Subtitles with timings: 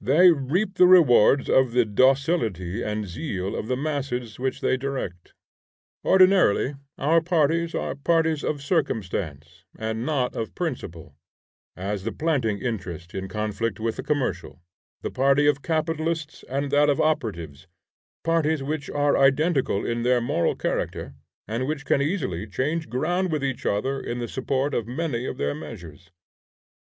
[0.00, 5.32] They reap the rewards of the docility and zeal of the masses which they direct.
[6.04, 11.14] Ordinarily our parties are parties of circumstance, and not of principle;
[11.76, 14.60] as the planting interest in conflict with the commercial;
[15.02, 17.68] the party of capitalists and that of operatives;
[18.24, 21.14] parties which are identical in their moral character,
[21.46, 25.36] and which can easily change ground with each other in the support of many of
[25.36, 26.10] their measures.